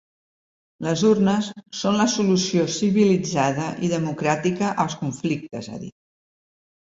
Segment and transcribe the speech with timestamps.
[0.85, 1.49] Les urnes
[1.79, 5.95] són la solució civilitzada i democràtica als conflictes, ha dit.